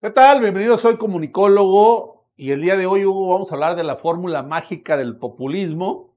¿Qué 0.00 0.10
tal? 0.10 0.40
Bienvenido, 0.40 0.78
soy 0.78 0.96
comunicólogo 0.96 2.24
y 2.36 2.52
el 2.52 2.62
día 2.62 2.76
de 2.76 2.86
hoy, 2.86 3.04
Hugo, 3.04 3.30
vamos 3.30 3.50
a 3.50 3.56
hablar 3.56 3.74
de 3.74 3.82
la 3.82 3.96
fórmula 3.96 4.44
mágica 4.44 4.96
del 4.96 5.16
populismo. 5.16 6.14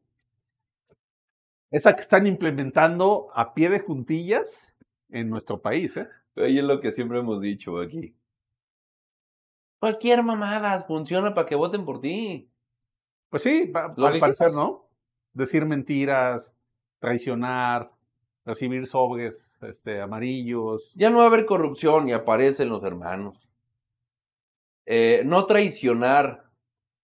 Esa 1.72 1.96
que 1.96 2.02
están 2.02 2.28
implementando 2.28 3.30
a 3.34 3.56
pie 3.56 3.72
de 3.72 3.80
juntillas 3.80 4.76
en 5.10 5.32
nuestro 5.32 5.64
país. 5.64 5.98
¿eh? 5.98 6.08
Ahí 6.36 6.60
es 6.60 6.64
lo 6.64 6.80
que 6.80 6.92
siempre 6.92 7.18
hemos 7.18 7.42
dicho 7.42 7.80
aquí. 7.80 8.16
Cualquier 9.80 10.22
mamada 10.22 10.78
funciona 10.84 11.34
para 11.34 11.48
que 11.48 11.56
voten 11.56 11.84
por 11.84 12.02
ti. 12.02 12.52
Pues 13.32 13.42
sí, 13.42 13.74
al 13.74 14.20
parecer, 14.20 14.54
¿no? 14.54 14.86
Decir 15.34 15.66
mentiras, 15.66 16.56
traicionar, 17.00 17.92
recibir 18.46 18.86
sobres 18.86 19.58
este, 19.64 20.02
amarillos. 20.02 20.94
Ya 20.96 21.10
no 21.10 21.18
va 21.18 21.24
a 21.24 21.28
haber 21.28 21.48
corrupción 21.48 22.08
y 22.10 22.14
aparecen 22.14 22.70
los 22.70 22.84
hermanos. 22.84 23.51
Eh, 24.86 25.22
no 25.26 25.46
traicionar 25.46 26.46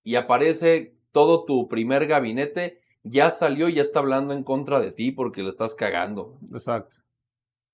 y 0.04 0.16
aparece 0.16 0.96
todo 1.12 1.46
tu 1.46 1.68
primer 1.68 2.08
gabinete, 2.08 2.80
ya 3.04 3.32
salió 3.32 3.70
y 3.70 3.76
ya 3.76 3.82
está 3.82 4.00
hablando 4.00 4.34
en 4.34 4.44
contra 4.44 4.80
de 4.80 4.92
ti 4.92 5.12
porque 5.12 5.44
lo 5.44 5.50
estás 5.50 5.76
cagando. 5.76 6.38
Exacto. 6.54 6.98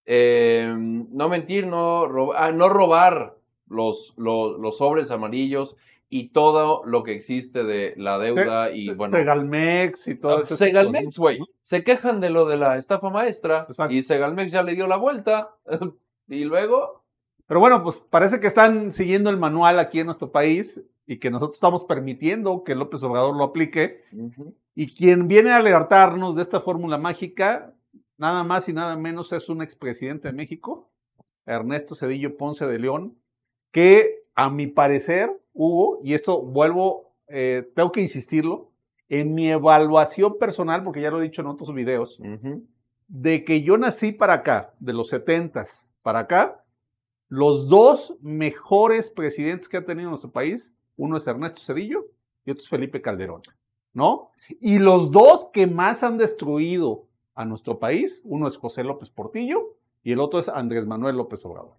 Em, 0.05 1.07
no 1.11 1.29
mentir, 1.29 1.67
no, 1.67 2.31
ah, 2.35 2.51
no 2.51 2.69
robar 2.69 3.37
los, 3.67 4.13
los, 4.17 4.59
los, 4.59 4.77
sobres 4.77 5.11
amarillos 5.11 5.77
y 6.09 6.29
todo 6.29 6.83
lo 6.85 7.03
que 7.03 7.13
existe 7.13 7.63
de 7.63 7.93
la 7.97 8.19
deuda 8.19 8.71
y 8.71 8.93
bueno. 8.93 9.17
Segalmex 9.17 10.07
y 10.07 10.15
todo 10.15 10.41
eso. 10.41 10.55
Segalmex, 10.55 11.17
güey. 11.17 11.39
Se 11.63 11.83
quejan 11.83 12.19
de 12.19 12.29
lo 12.29 12.45
de 12.45 12.57
la 12.57 12.77
estafa 12.77 13.09
maestra 13.09 13.67
y 13.89 14.01
Segalmex 14.01 14.51
ya 14.51 14.61
le 14.63 14.75
dio 14.75 14.87
la 14.87 14.97
vuelta 14.97 15.55
y 16.27 16.43
luego 16.43 17.02
pero 17.47 17.59
bueno, 17.59 17.83
pues 17.83 18.01
parece 18.09 18.39
que 18.39 18.47
están 18.47 18.91
siguiendo 18.91 19.29
el 19.29 19.37
manual 19.37 19.79
aquí 19.79 19.99
en 19.99 20.07
nuestro 20.07 20.31
país 20.31 20.81
y 21.05 21.19
que 21.19 21.29
nosotros 21.29 21.57
estamos 21.57 21.83
permitiendo 21.83 22.63
que 22.63 22.75
López 22.75 23.03
Obrador 23.03 23.35
lo 23.35 23.43
aplique. 23.43 24.03
Y 24.75 24.93
quien 24.93 25.27
viene 25.27 25.51
a 25.51 25.57
alertarnos 25.57 26.35
de 26.35 26.41
esta 26.41 26.61
fórmula 26.61 26.97
mágica, 26.97 27.73
nada 28.17 28.43
más 28.43 28.69
y 28.69 28.73
nada 28.73 28.95
menos 28.95 29.33
es 29.33 29.49
un 29.49 29.61
expresidente 29.61 30.29
de 30.29 30.33
México, 30.33 30.89
Ernesto 31.45 31.95
Cedillo 31.95 32.37
Ponce 32.37 32.65
de 32.65 32.79
León, 32.79 33.17
que 33.71 34.23
a 34.35 34.49
mi 34.49 34.67
parecer, 34.67 35.29
Hugo, 35.53 35.99
y 36.03 36.13
esto 36.13 36.41
vuelvo, 36.41 37.13
eh, 37.27 37.69
tengo 37.75 37.91
que 37.91 38.01
insistirlo, 38.01 38.71
en 39.09 39.35
mi 39.35 39.51
evaluación 39.51 40.37
personal, 40.39 40.83
porque 40.83 41.01
ya 41.01 41.11
lo 41.11 41.19
he 41.19 41.23
dicho 41.23 41.41
en 41.41 41.47
otros 41.47 41.73
videos, 41.73 42.19
de 43.07 43.43
que 43.43 43.61
yo 43.61 43.77
nací 43.77 44.11
para 44.11 44.33
acá, 44.33 44.73
de 44.79 44.93
los 44.93 45.09
setentas 45.09 45.87
para 46.01 46.19
acá, 46.21 46.62
los 47.33 47.67
dos 47.67 48.15
mejores 48.21 49.09
presidentes 49.09 49.67
que 49.67 49.77
ha 49.77 49.85
tenido 49.85 50.07
nuestro 50.07 50.31
país, 50.31 50.71
uno 50.97 51.17
es 51.17 51.25
Ernesto 51.25 51.63
Cedillo 51.63 52.05
y 52.45 52.51
otro 52.51 52.61
es 52.61 52.69
Felipe 52.69 53.01
Calderón, 53.01 53.41
¿no? 53.91 54.29
Y 54.61 54.77
los 54.77 55.09
dos 55.09 55.49
que 55.51 55.65
más 55.65 56.03
han 56.03 56.19
destruido 56.19 57.07
a 57.33 57.43
nuestro 57.43 57.79
país, 57.79 58.21
uno 58.23 58.47
es 58.47 58.55
José 58.55 58.83
López 58.83 59.09
Portillo 59.09 59.77
y 60.03 60.11
el 60.11 60.19
otro 60.19 60.39
es 60.39 60.47
Andrés 60.47 60.85
Manuel 60.85 61.15
López 61.15 61.43
Obrador. 61.43 61.77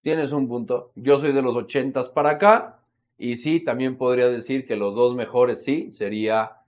Tienes 0.00 0.30
un 0.30 0.46
punto. 0.46 0.92
Yo 0.94 1.18
soy 1.18 1.32
de 1.32 1.42
los 1.42 1.56
ochentas 1.56 2.08
para 2.08 2.30
acá 2.30 2.84
y 3.18 3.38
sí, 3.38 3.58
también 3.58 3.98
podría 3.98 4.28
decir 4.28 4.64
que 4.64 4.76
los 4.76 4.94
dos 4.94 5.16
mejores 5.16 5.64
sí, 5.64 5.90
sería 5.90 6.58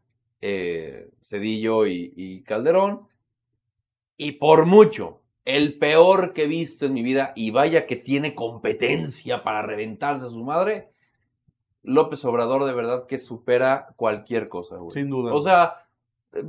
eh, 0.41 1.13
Cedillo 1.23 1.87
y 1.87 2.43
Calderón. 2.43 3.07
Y 4.17 4.33
por 4.33 4.67
mucho, 4.67 5.21
el 5.45 5.79
peor 5.79 6.33
que 6.33 6.45
he 6.45 6.47
visto 6.47 6.87
en 6.87 6.95
mi 6.95 7.03
vida, 7.03 7.33
y 7.37 7.51
vaya 7.51 7.87
que 7.87 7.97
tiene 7.97 8.35
competencia 8.35 9.43
para 9.43 9.63
reventarse 9.63 10.27
a 10.27 10.31
su 10.31 10.43
madre, 10.43 10.91
López 11.83 12.25
Obrador 12.25 12.65
de 12.65 12.73
verdad 12.73 13.07
que 13.07 13.19
supera 13.19 13.89
cualquier 13.97 14.49
cosa, 14.49 14.77
güey. 14.77 14.93
Sin 14.93 15.11
duda. 15.11 15.35
O 15.35 15.43
sea, 15.43 15.87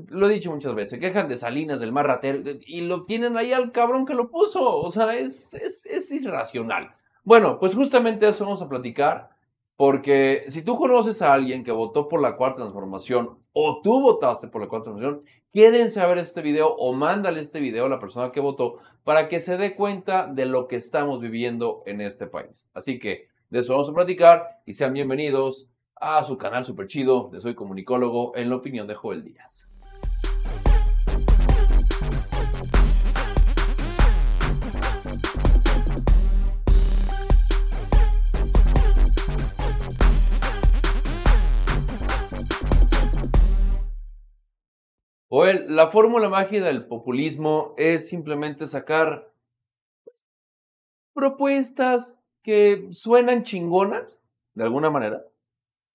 lo 0.08 0.30
he 0.30 0.34
dicho 0.34 0.52
muchas 0.52 0.74
veces, 0.74 0.92
se 0.92 1.00
quejan 1.00 1.28
de 1.28 1.38
Salinas, 1.38 1.80
del 1.80 1.92
mar 1.92 2.08
ratero, 2.08 2.42
y 2.66 2.82
lo 2.82 3.06
tienen 3.06 3.38
ahí 3.38 3.52
al 3.52 3.72
cabrón 3.72 4.06
que 4.06 4.16
lo 4.16 4.32
puso. 4.32 4.78
O 4.78 4.90
sea, 4.90 5.16
es, 5.16 5.54
es, 5.54 5.86
es 5.86 6.12
irracional. 6.12 6.96
Bueno, 7.24 7.60
pues 7.60 7.76
justamente 7.76 8.28
eso 8.28 8.46
vamos 8.46 8.62
a 8.62 8.70
platicar, 8.70 9.30
porque 9.76 10.46
si 10.48 10.62
tú 10.62 10.78
conoces 10.78 11.22
a 11.22 11.34
alguien 11.34 11.64
que 11.64 11.72
votó 11.72 12.08
por 12.08 12.22
la 12.22 12.38
cuarta 12.38 12.62
transformación 12.62 13.38
o 13.52 13.82
tú 13.82 14.00
votaste 14.00 14.48
por 14.48 14.62
la 14.62 14.68
cuarta 14.68 14.92
transformación, 14.92 15.26
quédense 15.56 16.02
a 16.02 16.06
ver 16.06 16.18
este 16.18 16.42
video 16.42 16.76
o 16.76 16.92
mándale 16.92 17.40
este 17.40 17.62
video 17.62 17.86
a 17.86 17.90
la 17.90 18.02
persona 18.02 18.34
que 18.34 18.42
votó 18.42 18.80
para 19.06 19.30
que 19.30 19.40
se 19.40 19.56
dé 19.56 19.74
cuenta 19.74 20.28
de 20.28 20.46
lo 20.46 20.68
que 20.68 20.76
estamos 20.76 21.22
viviendo 21.22 21.82
en 21.86 22.02
este 22.02 22.28
país. 22.28 22.68
Así 22.74 23.00
que 23.00 23.30
de 23.50 23.60
eso 23.60 23.72
vamos 23.72 23.88
a 23.88 23.94
platicar 23.94 24.60
y 24.66 24.74
sean 24.74 24.92
bienvenidos 24.92 25.70
a 25.96 26.22
su 26.26 26.38
canal 26.38 26.66
super 26.66 26.88
chido 26.88 27.30
de 27.32 27.40
Soy 27.40 27.56
Comunicólogo 27.56 28.36
en 28.36 28.50
la 28.50 28.58
opinión 28.58 28.86
de 28.86 28.96
Joel 28.96 29.24
Díaz. 29.24 29.70
La 45.44 45.88
fórmula 45.88 46.30
mágica 46.30 46.66
del 46.66 46.86
populismo 46.86 47.74
es 47.78 48.08
simplemente 48.08 48.68
sacar 48.68 49.32
propuestas 51.14 52.18
que 52.44 52.90
suenan 52.92 53.44
chingonas, 53.44 54.20
de 54.54 54.64
alguna 54.64 54.90
manera, 54.90 55.24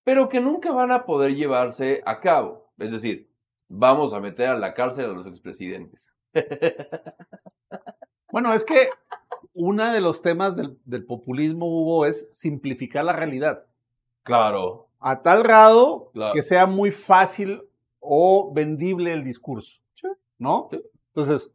pero 0.04 0.28
que 0.28 0.40
nunca 0.40 0.72
van 0.72 0.90
a 0.90 1.04
poder 1.06 1.34
llevarse 1.36 2.02
a 2.04 2.20
cabo. 2.20 2.70
Es 2.78 2.92
decir, 2.92 3.30
vamos 3.68 4.12
a 4.12 4.20
meter 4.20 4.48
a 4.48 4.58
la 4.58 4.74
cárcel 4.74 5.06
a 5.06 5.14
los 5.14 5.26
expresidentes. 5.26 6.12
Bueno, 8.32 8.54
es 8.54 8.62
que 8.62 8.90
uno 9.54 9.92
de 9.92 10.00
los 10.00 10.22
temas 10.22 10.54
del, 10.54 10.78
del 10.84 11.04
populismo, 11.04 11.66
Hugo, 11.66 12.06
es 12.06 12.28
simplificar 12.30 13.04
la 13.04 13.12
realidad. 13.12 13.64
Claro. 14.22 14.88
A 15.00 15.22
tal 15.22 15.42
grado 15.42 16.12
que 16.32 16.42
sea 16.42 16.66
muy 16.66 16.92
fácil 16.92 17.62
o 18.00 18.52
vendible 18.52 19.12
el 19.12 19.22
discurso, 19.22 19.80
¿no? 20.38 20.68
Entonces, 21.14 21.52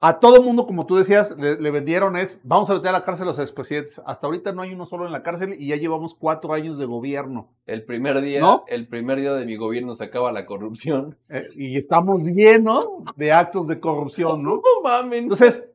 a 0.00 0.20
todo 0.20 0.40
mundo, 0.42 0.64
como 0.64 0.86
tú 0.86 0.94
decías, 0.94 1.34
le, 1.36 1.70
vendieron 1.72 2.16
es, 2.16 2.38
vamos 2.44 2.70
a 2.70 2.74
meter 2.74 2.90
a 2.90 2.92
la 2.92 3.02
cárcel 3.02 3.24
a 3.24 3.30
los 3.30 3.40
expresidentes. 3.40 4.00
Hasta 4.06 4.28
ahorita 4.28 4.52
no 4.52 4.62
hay 4.62 4.72
uno 4.72 4.86
solo 4.86 5.06
en 5.06 5.12
la 5.12 5.24
cárcel 5.24 5.56
y 5.58 5.66
ya 5.68 5.76
llevamos 5.76 6.14
cuatro 6.14 6.52
años 6.52 6.78
de 6.78 6.86
gobierno. 6.86 7.52
El 7.66 7.84
primer 7.84 8.20
día, 8.20 8.42
el 8.68 8.86
primer 8.86 9.18
día 9.18 9.34
de 9.34 9.44
mi 9.44 9.56
gobierno 9.56 9.96
se 9.96 10.04
acaba 10.04 10.30
la 10.30 10.46
corrupción. 10.46 11.16
Eh, 11.30 11.48
y 11.56 11.76
estamos 11.76 12.22
llenos 12.22 12.88
de 13.16 13.32
actos 13.32 13.66
de 13.66 13.80
corrupción, 13.80 14.44
¿no? 14.44 14.62
No 14.78 14.82
mames. 14.84 15.18
Entonces, 15.18 15.68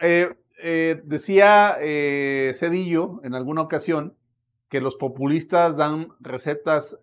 eh, 0.00 0.34
eh, 0.62 1.00
decía 1.04 1.76
Cedillo 1.78 3.20
en 3.24 3.34
alguna 3.34 3.62
ocasión 3.62 4.14
que 4.68 4.82
los 4.82 4.96
populistas 4.96 5.78
dan 5.78 6.08
recetas 6.20 6.98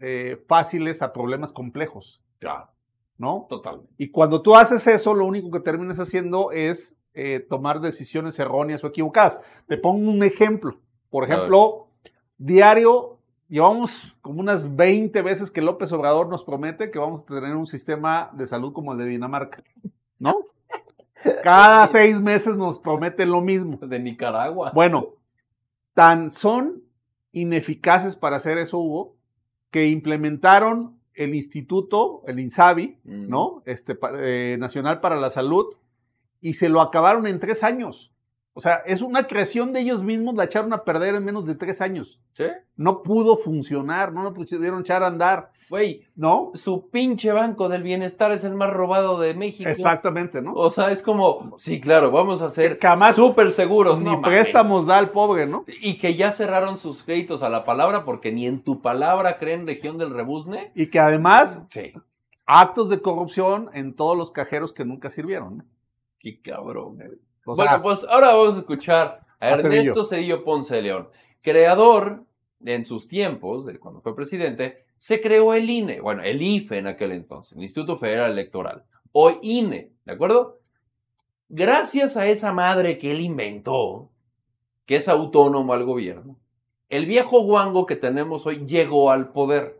fáciles 0.47 1.01
a 1.01 1.11
problemas 1.11 1.51
complejos. 1.53 2.21
Claro. 2.41 2.71
¿No? 3.17 3.45
Totalmente. 3.47 3.93
Y 3.97 4.09
cuando 4.09 4.41
tú 4.41 4.55
haces 4.55 4.85
eso, 4.87 5.13
lo 5.13 5.25
único 5.25 5.51
que 5.51 5.59
terminas 5.59 5.99
haciendo 5.99 6.51
es 6.51 6.97
eh, 7.13 7.45
tomar 7.47 7.79
decisiones 7.79 8.39
erróneas 8.39 8.83
o 8.83 8.87
equivocadas. 8.87 9.39
Te 9.67 9.77
pongo 9.77 10.09
un 10.09 10.23
ejemplo. 10.23 10.81
Por 11.11 11.23
ejemplo, 11.25 11.87
diario, 12.39 13.19
llevamos 13.47 14.17
como 14.21 14.39
unas 14.39 14.75
20 14.75 15.21
veces 15.21 15.51
que 15.51 15.61
López 15.61 15.91
Obrador 15.91 16.29
nos 16.29 16.43
promete 16.43 16.89
que 16.89 16.97
vamos 16.97 17.21
a 17.21 17.25
tener 17.25 17.55
un 17.55 17.67
sistema 17.67 18.31
de 18.33 18.47
salud 18.47 18.73
como 18.73 18.93
el 18.93 18.97
de 18.97 19.05
Dinamarca. 19.05 19.63
¿No? 20.17 20.33
Cada 21.43 21.87
seis 21.89 22.19
meses 22.19 22.55
nos 22.55 22.79
prometen 22.79 23.29
lo 23.29 23.41
mismo. 23.41 23.77
De 23.77 23.99
Nicaragua. 23.99 24.71
Bueno, 24.73 25.09
tan 25.93 26.31
son 26.31 26.81
ineficaces 27.33 28.15
para 28.15 28.37
hacer 28.37 28.57
eso, 28.57 28.79
Hugo, 28.79 29.15
que 29.69 29.87
implementaron 29.87 31.00
el 31.13 31.35
instituto, 31.35 32.23
el 32.27 32.39
INSABI, 32.39 32.97
¿no? 33.03 33.63
Este, 33.65 33.97
eh, 34.19 34.57
Nacional 34.59 35.01
para 35.01 35.15
la 35.15 35.29
Salud, 35.29 35.75
y 36.39 36.53
se 36.55 36.69
lo 36.69 36.81
acabaron 36.81 37.27
en 37.27 37.39
tres 37.39 37.63
años. 37.63 38.10
O 38.53 38.59
sea, 38.59 38.83
es 38.85 39.01
una 39.01 39.27
creación 39.27 39.71
de 39.71 39.79
ellos 39.79 40.03
mismos, 40.03 40.35
la 40.35 40.43
echaron 40.43 40.73
a 40.73 40.83
perder 40.83 41.15
en 41.15 41.23
menos 41.23 41.45
de 41.45 41.55
tres 41.55 41.79
años. 41.79 42.19
¿Sí? 42.33 42.43
No 42.75 43.01
pudo 43.01 43.37
funcionar, 43.37 44.11
no 44.11 44.23
lo 44.23 44.33
pudieron 44.33 44.81
echar 44.81 45.03
a 45.03 45.07
andar. 45.07 45.51
Güey, 45.69 46.05
¿no? 46.15 46.51
Su 46.53 46.89
pinche 46.89 47.31
banco 47.31 47.69
del 47.69 47.81
bienestar 47.81 48.33
es 48.33 48.43
el 48.43 48.53
más 48.53 48.69
robado 48.69 49.17
de 49.21 49.33
México. 49.33 49.69
Exactamente, 49.69 50.41
¿no? 50.41 50.53
O 50.53 50.69
sea, 50.69 50.91
es 50.91 51.01
como, 51.01 51.57
sí, 51.57 51.79
claro, 51.79 52.11
vamos 52.11 52.41
a 52.41 52.49
ser 52.49 52.77
súper 53.13 53.53
seguros. 53.53 54.01
Ni 54.01 54.17
préstamos 54.17 54.85
da 54.85 54.97
al 54.97 55.11
pobre, 55.11 55.47
¿no? 55.47 55.63
Y 55.81 55.97
que 55.97 56.15
ya 56.15 56.33
cerraron 56.33 56.77
sus 56.77 57.03
créditos 57.03 57.43
a 57.43 57.49
la 57.49 57.63
palabra 57.63 58.03
porque 58.03 58.33
ni 58.33 58.47
en 58.47 58.63
tu 58.63 58.81
palabra 58.81 59.37
creen 59.37 59.65
región 59.65 59.97
del 59.97 60.13
rebuzne. 60.13 60.73
Y 60.75 60.87
que 60.87 60.99
además, 60.99 61.65
sí. 61.69 61.93
actos 62.45 62.89
de 62.89 63.01
corrupción 63.01 63.69
en 63.73 63.95
todos 63.95 64.17
los 64.17 64.31
cajeros 64.31 64.73
que 64.73 64.83
nunca 64.83 65.09
sirvieron, 65.09 65.57
¿no? 65.59 65.63
Qué 66.19 66.41
cabrón, 66.41 66.97
güey 66.97 67.30
bueno, 67.55 67.81
pues 67.81 68.05
ahora 68.09 68.33
vamos 68.33 68.55
a 68.55 68.59
escuchar 68.59 69.21
a 69.39 69.49
Ernesto 69.49 70.03
Cedillo 70.03 70.43
Ponce 70.43 70.75
de 70.75 70.81
León, 70.83 71.09
creador 71.41 72.23
en 72.63 72.85
sus 72.85 73.07
tiempos, 73.07 73.65
de 73.65 73.79
cuando 73.79 74.01
fue 74.01 74.15
presidente, 74.15 74.85
se 74.97 75.19
creó 75.19 75.53
el 75.53 75.69
INE, 75.69 75.99
bueno, 75.99 76.21
el 76.23 76.41
IFE 76.41 76.77
en 76.77 76.87
aquel 76.87 77.11
entonces, 77.11 77.57
el 77.57 77.63
Instituto 77.63 77.97
Federal 77.97 78.31
Electoral, 78.31 78.83
o 79.11 79.31
INE, 79.41 79.91
¿de 80.05 80.13
acuerdo? 80.13 80.59
Gracias 81.49 82.17
a 82.17 82.27
esa 82.27 82.53
madre 82.53 82.97
que 82.97 83.11
él 83.11 83.21
inventó, 83.21 84.09
que 84.85 84.97
es 84.97 85.09
autónomo 85.09 85.73
al 85.73 85.83
gobierno, 85.83 86.37
el 86.91 87.05
viejo 87.05 87.41
guango 87.41 87.85
que 87.85 87.95
tenemos 87.95 88.45
hoy 88.45 88.65
llegó 88.67 89.11
al 89.11 89.31
poder. 89.31 89.79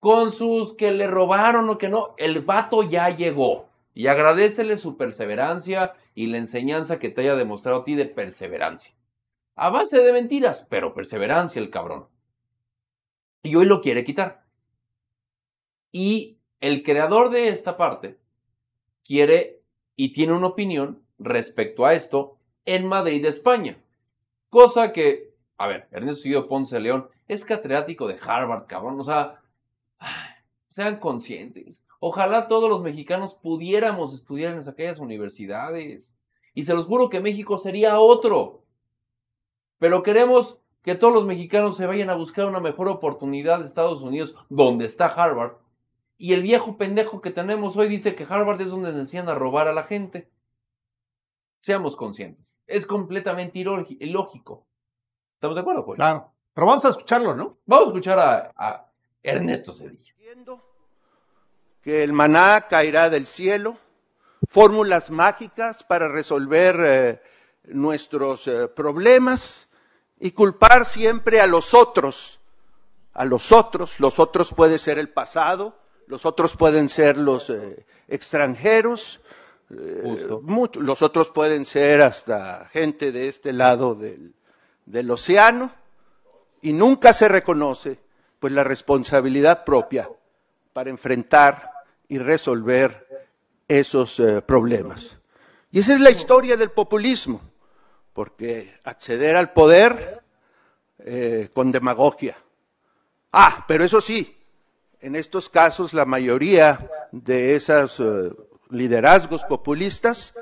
Con 0.00 0.32
sus 0.32 0.74
que 0.74 0.90
le 0.90 1.06
robaron 1.06 1.70
o 1.70 1.78
que 1.78 1.88
no, 1.88 2.14
el 2.18 2.40
vato 2.40 2.82
ya 2.82 3.08
llegó. 3.10 3.69
Y 3.94 4.06
agradecele 4.06 4.76
su 4.76 4.96
perseverancia 4.96 5.94
y 6.14 6.26
la 6.28 6.38
enseñanza 6.38 6.98
que 6.98 7.08
te 7.08 7.22
haya 7.22 7.36
demostrado 7.36 7.80
a 7.80 7.84
ti 7.84 7.94
de 7.94 8.06
perseverancia. 8.06 8.94
A 9.56 9.70
base 9.70 9.98
de 9.98 10.12
mentiras, 10.12 10.66
pero 10.70 10.94
perseverancia 10.94 11.60
el 11.60 11.70
cabrón. 11.70 12.08
Y 13.42 13.54
hoy 13.56 13.66
lo 13.66 13.80
quiere 13.80 14.04
quitar. 14.04 14.44
Y 15.92 16.38
el 16.60 16.82
creador 16.82 17.30
de 17.30 17.48
esta 17.48 17.76
parte 17.76 18.18
quiere 19.04 19.62
y 19.96 20.12
tiene 20.12 20.34
una 20.34 20.48
opinión 20.48 21.02
respecto 21.18 21.84
a 21.84 21.94
esto 21.94 22.38
en 22.64 22.86
Madrid, 22.86 23.24
España. 23.24 23.82
Cosa 24.48 24.92
que, 24.92 25.34
a 25.58 25.66
ver, 25.66 25.88
Ernesto 25.90 26.24
Guido 26.24 26.48
Ponce 26.48 26.78
León 26.80 27.08
es 27.28 27.44
catedrático 27.44 28.08
de 28.08 28.18
Harvard, 28.20 28.66
cabrón. 28.66 28.98
O 29.00 29.04
sea, 29.04 29.40
sean 30.68 30.98
conscientes. 30.98 31.84
Ojalá 32.00 32.48
todos 32.48 32.68
los 32.68 32.82
mexicanos 32.82 33.34
pudiéramos 33.34 34.14
estudiar 34.14 34.54
en 34.54 34.66
aquellas 34.66 34.98
universidades. 34.98 36.16
Y 36.54 36.64
se 36.64 36.74
los 36.74 36.86
juro 36.86 37.10
que 37.10 37.20
México 37.20 37.58
sería 37.58 38.00
otro. 38.00 38.64
Pero 39.78 40.02
queremos 40.02 40.58
que 40.82 40.94
todos 40.94 41.12
los 41.12 41.26
mexicanos 41.26 41.76
se 41.76 41.86
vayan 41.86 42.08
a 42.08 42.14
buscar 42.14 42.46
una 42.46 42.58
mejor 42.58 42.88
oportunidad 42.88 43.58
de 43.60 43.66
Estados 43.66 44.00
Unidos, 44.00 44.34
donde 44.48 44.86
está 44.86 45.06
Harvard. 45.06 45.58
Y 46.16 46.32
el 46.32 46.42
viejo 46.42 46.78
pendejo 46.78 47.20
que 47.20 47.30
tenemos 47.30 47.76
hoy 47.76 47.88
dice 47.88 48.14
que 48.14 48.26
Harvard 48.28 48.60
es 48.62 48.70
donde 48.70 48.90
enseñan 48.90 49.28
a 49.28 49.34
robar 49.34 49.68
a 49.68 49.74
la 49.74 49.84
gente. 49.84 50.30
Seamos 51.60 51.96
conscientes. 51.96 52.58
Es 52.66 52.86
completamente 52.86 53.58
ilógico. 53.58 54.66
¿Estamos 55.34 55.54
de 55.54 55.60
acuerdo, 55.60 55.84
Claro. 55.84 56.32
Pero 56.52 56.66
vamos 56.66 56.84
a 56.84 56.90
escucharlo, 56.90 57.34
¿no? 57.34 57.58
Vamos 57.64 57.86
a 57.86 57.90
escuchar 57.90 58.18
a, 58.56 58.90
Ernesto 59.22 59.72
Cedillo. 59.72 60.14
Que 61.82 62.04
el 62.04 62.12
maná 62.12 62.66
caerá 62.68 63.08
del 63.08 63.26
cielo, 63.26 63.78
fórmulas 64.50 65.10
mágicas 65.10 65.82
para 65.82 66.08
resolver 66.08 66.76
eh, 66.84 67.22
nuestros 67.64 68.46
eh, 68.46 68.68
problemas 68.68 69.66
y 70.18 70.32
culpar 70.32 70.86
siempre 70.86 71.40
a 71.40 71.46
los 71.46 71.72
otros, 71.72 72.38
a 73.14 73.24
los 73.24 73.52
otros, 73.52 73.98
los 73.98 74.18
otros 74.18 74.52
puede 74.52 74.78
ser 74.78 74.98
el 74.98 75.08
pasado, 75.08 75.76
los 76.06 76.26
otros 76.26 76.56
pueden 76.56 76.88
ser 76.88 77.16
los 77.16 77.48
eh, 77.50 77.86
extranjeros, 78.08 79.20
los 79.68 81.00
otros 81.00 81.30
pueden 81.30 81.64
ser 81.64 82.02
hasta 82.02 82.66
gente 82.72 83.12
de 83.12 83.28
este 83.28 83.52
lado 83.52 83.94
del, 83.94 84.34
del 84.84 85.10
océano, 85.10 85.70
y 86.60 86.72
nunca 86.72 87.12
se 87.12 87.28
reconoce 87.28 87.98
pues 88.40 88.52
la 88.52 88.64
responsabilidad 88.64 89.64
propia 89.64 90.08
para 90.80 90.88
enfrentar 90.88 91.72
y 92.08 92.16
resolver 92.16 93.06
esos 93.68 94.18
eh, 94.18 94.40
problemas. 94.40 95.10
Y 95.70 95.80
esa 95.80 95.92
es 95.92 96.00
la 96.00 96.08
historia 96.08 96.56
del 96.56 96.70
populismo 96.70 97.38
porque 98.14 98.78
acceder 98.84 99.36
al 99.36 99.52
poder 99.52 100.22
eh, 101.00 101.50
con 101.52 101.70
demagogia. 101.70 102.38
Ah, 103.30 103.66
pero 103.68 103.84
eso 103.84 104.00
sí, 104.00 104.34
en 105.02 105.16
estos 105.16 105.50
casos 105.50 105.92
la 105.92 106.06
mayoría 106.06 106.88
de 107.12 107.56
esos 107.56 108.00
eh, 108.00 108.32
liderazgos 108.70 109.42
populistas 109.42 110.34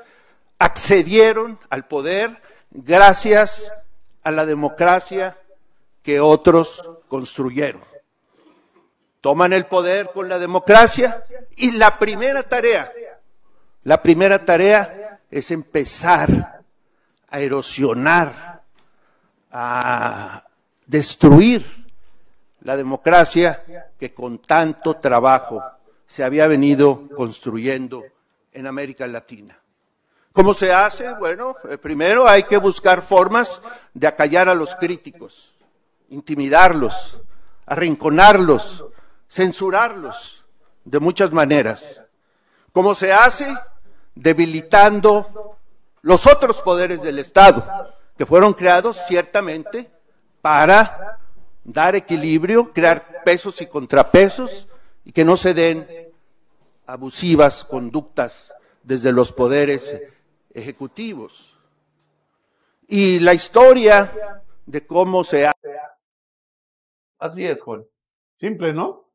accedieron 0.57 1.59
al 1.69 1.85
poder 1.85 2.41
gracias 2.71 3.69
a 4.23 4.31
la 4.31 4.45
democracia 4.45 5.37
que 6.01 6.21
otros 6.21 6.81
construyeron. 7.09 7.83
Toman 9.21 9.53
el 9.53 9.65
poder 9.65 10.11
con 10.13 10.29
la 10.29 10.39
democracia 10.39 11.21
y 11.57 11.71
la 11.71 11.99
primera 11.99 12.43
tarea, 12.43 12.91
la 13.83 14.01
primera 14.01 14.43
tarea 14.43 15.19
es 15.29 15.51
empezar 15.51 16.61
a 17.29 17.39
erosionar, 17.39 18.61
a 19.51 20.43
destruir 20.85 21.65
la 22.61 22.75
democracia 22.75 23.63
que 23.99 24.13
con 24.13 24.39
tanto 24.39 24.95
trabajo 24.95 25.61
se 26.05 26.23
había 26.23 26.47
venido 26.47 27.07
construyendo 27.15 28.03
en 28.51 28.67
América 28.67 29.07
Latina. 29.07 29.57
¿Cómo 30.33 30.53
se 30.53 30.71
hace? 30.71 31.13
Bueno, 31.15 31.55
eh, 31.69 31.77
primero 31.77 32.27
hay 32.27 32.43
que 32.43 32.57
buscar 32.57 33.01
formas 33.01 33.61
de 33.93 34.07
acallar 34.07 34.49
a 34.49 34.55
los 34.55 34.75
críticos, 34.75 35.53
intimidarlos, 36.09 37.19
arrinconarlos, 37.65 38.85
censurarlos 39.29 40.43
de 40.83 40.99
muchas 40.99 41.31
maneras. 41.31 41.83
¿Cómo 42.73 42.95
se 42.95 43.11
hace? 43.11 43.47
Debilitando 44.15 45.57
los 46.01 46.25
otros 46.27 46.61
poderes 46.61 47.01
del 47.01 47.19
Estado, 47.19 47.93
que 48.17 48.25
fueron 48.25 48.53
creados 48.53 48.97
ciertamente 49.07 49.89
para 50.41 51.19
dar 51.63 51.95
equilibrio, 51.95 52.73
crear 52.73 53.23
pesos 53.23 53.61
y 53.61 53.67
contrapesos 53.67 54.67
y 55.05 55.11
que 55.11 55.25
no 55.25 55.37
se 55.37 55.53
den 55.53 55.87
abusivas 56.85 57.63
conductas 57.65 58.53
desde 58.83 59.11
los 59.11 59.31
poderes 59.31 60.01
ejecutivos. 60.53 61.55
Y 62.87 63.19
la 63.19 63.33
historia 63.33 64.41
de 64.65 64.85
cómo 64.85 65.23
se 65.23 65.45
hace. 65.45 65.69
Así 67.19 67.45
es, 67.45 67.61
Juan. 67.61 67.85
Simple, 68.35 68.73
¿no? 68.73 69.08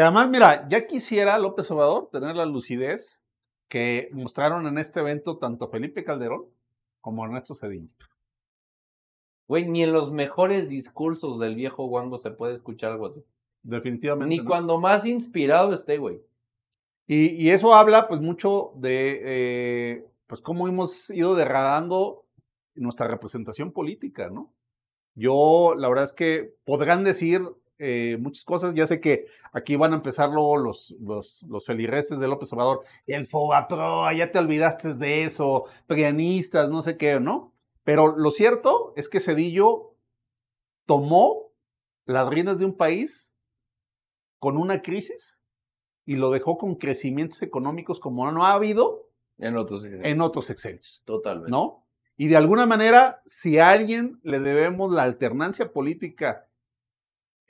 Que 0.00 0.04
además, 0.04 0.30
mira, 0.30 0.66
ya 0.70 0.86
quisiera 0.86 1.38
López 1.38 1.70
Obrador 1.70 2.08
tener 2.10 2.34
la 2.34 2.46
lucidez 2.46 3.22
que 3.68 4.08
mostraron 4.12 4.66
en 4.66 4.78
este 4.78 5.00
evento 5.00 5.36
tanto 5.36 5.68
Felipe 5.68 6.04
Calderón 6.04 6.46
como 7.02 7.22
Ernesto 7.22 7.54
Cedillo. 7.54 7.90
Güey, 9.46 9.68
ni 9.68 9.82
en 9.82 9.92
los 9.92 10.10
mejores 10.10 10.70
discursos 10.70 11.38
del 11.38 11.54
viejo 11.54 11.84
Wango 11.84 12.16
se 12.16 12.30
puede 12.30 12.54
escuchar 12.54 12.92
algo 12.92 13.08
así. 13.08 13.26
Definitivamente. 13.62 14.34
Ni 14.34 14.42
cuando 14.42 14.80
más 14.80 15.04
inspirado 15.04 15.74
esté, 15.74 15.98
güey. 15.98 16.22
Y, 17.06 17.50
eso 17.50 17.74
habla, 17.74 18.08
pues, 18.08 18.22
mucho 18.22 18.72
de, 18.76 19.20
eh, 19.22 20.06
pues, 20.26 20.40
cómo 20.40 20.66
hemos 20.66 21.10
ido 21.10 21.34
degradando 21.34 22.24
nuestra 22.74 23.06
representación 23.06 23.70
política, 23.70 24.30
¿no? 24.30 24.50
Yo, 25.14 25.74
la 25.76 25.90
verdad 25.90 26.06
es 26.06 26.14
que 26.14 26.54
podrán 26.64 27.04
decir 27.04 27.42
eh, 27.80 28.18
muchas 28.20 28.44
cosas. 28.44 28.74
Ya 28.74 28.86
sé 28.86 29.00
que 29.00 29.26
aquí 29.52 29.76
van 29.76 29.92
a 29.92 29.96
empezar 29.96 30.28
luego 30.28 30.58
los, 30.58 30.94
los, 31.00 31.42
los 31.48 31.64
felirreces 31.64 32.20
de 32.20 32.28
López 32.28 32.52
Obrador. 32.52 32.84
El 33.06 33.26
Pro, 33.26 34.12
ya 34.12 34.30
te 34.30 34.38
olvidaste 34.38 34.94
de 34.94 35.24
eso, 35.24 35.64
prianistas, 35.86 36.68
no 36.68 36.82
sé 36.82 36.96
qué, 36.96 37.18
¿no? 37.18 37.54
Pero 37.82 38.16
lo 38.16 38.30
cierto 38.30 38.92
es 38.96 39.08
que 39.08 39.20
Cedillo 39.20 39.94
tomó 40.86 41.52
las 42.04 42.28
riendas 42.28 42.58
de 42.58 42.66
un 42.66 42.76
país 42.76 43.32
con 44.38 44.56
una 44.56 44.82
crisis 44.82 45.40
y 46.04 46.16
lo 46.16 46.30
dejó 46.30 46.58
con 46.58 46.74
crecimientos 46.74 47.40
económicos 47.42 47.98
como 47.98 48.30
no 48.30 48.44
ha 48.44 48.52
habido 48.52 49.08
en 49.38 49.56
otros 49.56 49.84
En 49.84 50.20
otros 50.20 50.46
sexenios. 50.46 51.02
Totalmente. 51.06 51.50
¿No? 51.50 51.86
Y 52.18 52.28
de 52.28 52.36
alguna 52.36 52.66
manera, 52.66 53.22
si 53.24 53.58
a 53.58 53.70
alguien 53.70 54.20
le 54.22 54.40
debemos 54.40 54.92
la 54.92 55.04
alternancia 55.04 55.72
política 55.72 56.49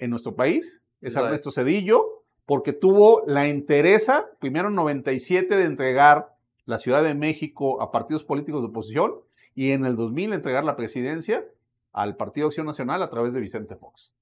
en 0.01 0.11
nuestro 0.11 0.35
país, 0.35 0.83
es 1.01 1.15
Ernesto 1.15 1.53
Cedillo, 1.53 2.25
porque 2.47 2.73
tuvo 2.73 3.23
la 3.27 3.47
entereza, 3.47 4.27
primero 4.41 4.69
en 4.69 4.75
97, 4.75 5.57
de 5.57 5.65
entregar 5.65 6.35
la 6.65 6.79
Ciudad 6.79 7.03
de 7.03 7.15
México 7.15 7.81
a 7.81 7.93
partidos 7.93 8.25
políticos 8.25 8.63
de 8.63 8.69
oposición 8.69 9.15
y 9.55 9.71
en 9.71 9.85
el 9.85 9.97
2000 9.97 10.33
entregar 10.33 10.65
la 10.65 10.77
presidencia 10.77 11.45
al 11.93 12.17
Partido 12.17 12.49
Acción 12.49 12.67
Nacional 12.67 13.03
a 13.03 13.11
través 13.11 13.35
de 13.35 13.41
Vicente 13.41 13.77
Fox. 13.77 14.13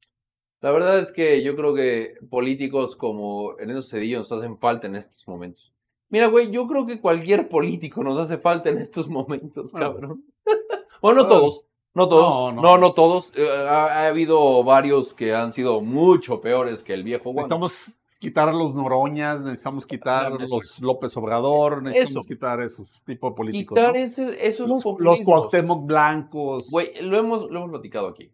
La 0.61 0.73
verdad 0.73 0.99
es 0.99 1.13
que 1.13 1.43
yo 1.43 1.55
creo 1.55 1.75
que 1.75 2.15
políticos 2.29 2.97
como 2.97 3.57
Ernesto 3.59 3.83
Cedillo 3.83 4.19
nos 4.19 4.33
hacen 4.33 4.59
falta 4.59 4.89
en 4.89 4.97
estos 4.97 5.27
momentos. 5.29 5.73
Mira, 6.11 6.27
güey, 6.27 6.51
yo 6.51 6.67
creo 6.67 6.87
que 6.87 7.01
cualquier 7.01 7.49
político 7.49 8.03
nos 8.03 8.19
hace 8.19 8.39
falta 8.39 8.71
en 8.71 8.79
estos 8.79 9.09
momentos, 9.09 9.75
ah. 9.75 9.81
cabrón. 9.81 10.25
bueno, 11.03 11.23
no 11.23 11.29
todos, 11.29 11.65
no 11.95 12.09
todos. 12.09 12.55
No, 12.55 12.79
no, 12.79 12.93
todos. 12.93 13.33
Eh, 13.35 13.49
ha, 13.69 14.07
habido 14.07 14.63
varios 14.65 15.15
que 15.15 15.35
han 15.35 15.53
sido 15.53 15.81
mucho 15.81 16.41
peores 16.41 16.83
que 16.83 16.95
el 16.95 17.03
viejo 17.03 17.33
Juan. 17.33 17.45
Estamos 17.45 17.99
quitar 18.19 18.49
a 18.49 18.53
los 18.53 18.75
Noroñas, 18.75 19.43
necesitamos 19.43 19.87
quitar 19.87 20.27
a 20.27 20.31
los 20.31 20.81
López 20.81 21.17
Obrador, 21.17 21.83
necesitamos 21.83 22.27
quitar 22.27 22.61
esos 22.61 23.03
tipos 23.05 23.33
de 23.33 23.37
políticos. 23.37 23.79
Quitar 23.79 23.97
ese, 23.97 24.47
esos 24.47 24.69
los, 24.69 24.85
los 24.99 25.21
Cuauhtémoc 25.21 25.87
blancos. 25.87 26.71
Güey, 26.71 27.03
lo 27.03 27.17
hemos, 27.17 27.51
lo 27.51 27.59
hemos 27.59 27.71
platicado 27.71 28.09
aquí. 28.09 28.33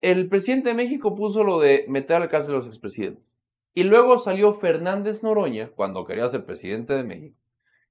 El 0.00 0.28
presidente 0.28 0.70
de 0.70 0.74
México 0.74 1.14
puso 1.14 1.44
lo 1.44 1.60
de 1.60 1.84
meter 1.88 2.16
a 2.16 2.20
la 2.20 2.28
cárcel 2.28 2.54
a 2.54 2.58
los 2.58 2.66
expresidentes. 2.66 3.24
Y 3.74 3.84
luego 3.84 4.18
salió 4.18 4.52
Fernández 4.52 5.22
Noroña, 5.22 5.70
cuando 5.74 6.04
quería 6.04 6.28
ser 6.28 6.44
presidente 6.44 6.94
de 6.94 7.04
México, 7.04 7.38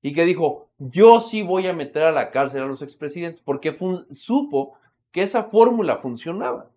y 0.01 0.13
que 0.13 0.25
dijo, 0.25 0.69
yo 0.79 1.19
sí 1.19 1.41
voy 1.41 1.67
a 1.67 1.73
meter 1.73 2.03
a 2.03 2.11
la 2.11 2.31
cárcel 2.31 2.63
a 2.63 2.67
los 2.67 2.81
expresidentes, 2.81 3.41
porque 3.41 3.77
supo 4.11 4.73
que 5.11 5.21
esa 5.21 5.43
fórmula 5.43 5.97
funcionaba. 5.97 6.71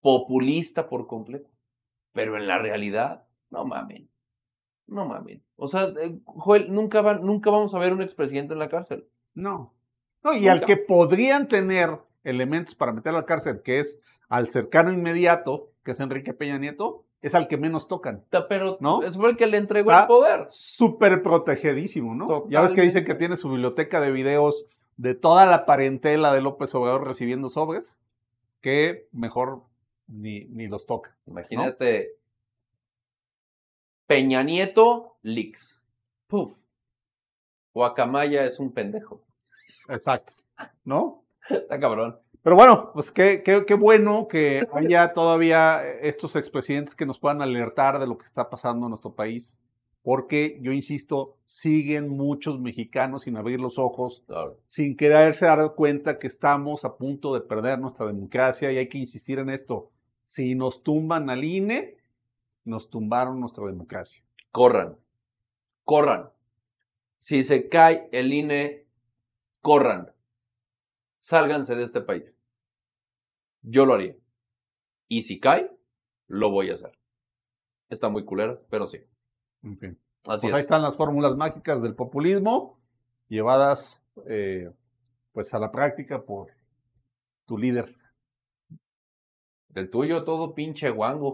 Populista 0.00 0.88
por 0.88 1.06
completo. 1.06 1.48
Pero 2.12 2.36
en 2.36 2.48
la 2.48 2.58
realidad, 2.58 3.24
no 3.50 3.64
mamen. 3.64 4.08
No 4.88 5.06
mamen. 5.06 5.42
O 5.56 5.68
sea, 5.68 5.84
eh, 6.00 6.18
Joel, 6.24 6.72
nunca, 6.72 7.02
nunca 7.14 7.50
vamos 7.50 7.74
a 7.74 7.78
ver 7.78 7.92
un 7.92 8.02
expresidente 8.02 8.52
en 8.52 8.58
la 8.58 8.68
cárcel. 8.68 9.06
No. 9.34 9.72
No, 10.24 10.34
y 10.34 10.48
al 10.48 10.64
que 10.64 10.76
podrían 10.76 11.48
tener 11.48 11.98
elementos 12.24 12.74
para 12.74 12.92
meter 12.92 13.12
a 13.12 13.18
la 13.18 13.26
cárcel, 13.26 13.62
que 13.62 13.80
es 13.80 13.98
al 14.28 14.48
cercano 14.48 14.92
inmediato, 14.92 15.70
que 15.84 15.92
es 15.92 16.00
Enrique 16.00 16.34
Peña 16.34 16.58
Nieto, 16.58 17.04
es 17.22 17.34
al 17.34 17.48
que 17.48 17.56
menos 17.56 17.88
tocan. 17.88 18.24
Pero 18.48 18.76
¿no? 18.80 19.02
es 19.02 19.16
el 19.16 19.36
que 19.36 19.46
le 19.46 19.56
entregó 19.56 19.92
el 19.92 20.06
poder. 20.06 20.46
Súper 20.50 21.22
protegidísimo, 21.22 22.14
¿no? 22.14 22.48
Ya 22.48 22.60
ves 22.60 22.72
que 22.72 22.82
dice 22.82 23.04
que 23.04 23.14
tiene 23.14 23.36
su 23.36 23.48
biblioteca 23.48 24.00
de 24.00 24.10
videos 24.10 24.66
de 24.96 25.14
toda 25.14 25.46
la 25.46 25.64
parentela 25.64 26.34
de 26.34 26.42
López 26.42 26.74
Obrador 26.74 27.06
recibiendo 27.06 27.48
sobres, 27.48 27.98
que 28.60 29.08
mejor 29.12 29.62
ni, 30.08 30.44
ni 30.46 30.66
los 30.66 30.86
toca. 30.86 31.16
Imagínate. 31.26 32.16
Peña 34.06 34.42
Nieto, 34.42 35.16
Lix. 35.22 35.82
Puf. 36.26 36.56
Guacamaya 37.72 38.44
es 38.44 38.58
un 38.58 38.72
pendejo. 38.72 39.22
Exacto. 39.88 40.34
¿No? 40.84 41.24
Está 41.48 41.78
cabrón. 41.78 42.18
Pero 42.42 42.56
bueno, 42.56 42.90
pues 42.92 43.12
qué, 43.12 43.42
qué, 43.44 43.64
qué, 43.64 43.74
bueno 43.74 44.26
que 44.26 44.66
haya 44.72 45.12
todavía 45.12 45.80
estos 46.00 46.34
expresidentes 46.34 46.96
que 46.96 47.06
nos 47.06 47.20
puedan 47.20 47.40
alertar 47.40 48.00
de 48.00 48.06
lo 48.08 48.18
que 48.18 48.24
está 48.24 48.50
pasando 48.50 48.86
en 48.86 48.90
nuestro 48.90 49.14
país, 49.14 49.60
porque 50.02 50.58
yo 50.60 50.72
insisto, 50.72 51.36
siguen 51.46 52.08
muchos 52.08 52.58
mexicanos 52.58 53.22
sin 53.22 53.36
abrir 53.36 53.60
los 53.60 53.78
ojos, 53.78 54.24
sin 54.66 54.96
quererse 54.96 55.46
dar 55.46 55.74
cuenta 55.76 56.18
que 56.18 56.26
estamos 56.26 56.84
a 56.84 56.96
punto 56.96 57.32
de 57.32 57.42
perder 57.42 57.78
nuestra 57.78 58.06
democracia 58.06 58.72
y 58.72 58.78
hay 58.78 58.88
que 58.88 58.98
insistir 58.98 59.38
en 59.38 59.48
esto. 59.48 59.90
Si 60.24 60.56
nos 60.56 60.82
tumban 60.82 61.30
al 61.30 61.44
INE, 61.44 61.96
nos 62.64 62.90
tumbaron 62.90 63.38
nuestra 63.38 63.66
democracia. 63.66 64.20
Corran, 64.50 64.96
corran. 65.84 66.30
Si 67.18 67.44
se 67.44 67.68
cae 67.68 68.08
el 68.10 68.32
INE, 68.32 68.84
corran 69.60 70.12
sálganse 71.22 71.76
de 71.76 71.84
este 71.84 72.00
país. 72.00 72.36
Yo 73.62 73.86
lo 73.86 73.94
haría. 73.94 74.16
Y 75.08 75.22
si 75.22 75.38
cae, 75.38 75.70
lo 76.26 76.50
voy 76.50 76.70
a 76.70 76.74
hacer. 76.74 76.98
Está 77.88 78.08
muy 78.08 78.24
culera, 78.24 78.60
pero 78.68 78.86
sí. 78.86 78.98
Así 79.62 80.46
pues 80.46 80.54
ahí 80.54 80.60
están 80.60 80.82
las 80.82 80.96
fórmulas 80.96 81.36
mágicas 81.36 81.82
del 81.82 81.94
populismo 81.94 82.80
llevadas 83.28 84.02
eh, 84.26 84.70
pues 85.32 85.54
a 85.54 85.58
la 85.58 85.70
práctica 85.70 86.24
por 86.24 86.50
tu 87.46 87.56
líder. 87.56 87.94
Del 89.68 89.90
tuyo 89.90 90.24
todo 90.24 90.54
pinche 90.54 90.90
guango. 90.90 91.30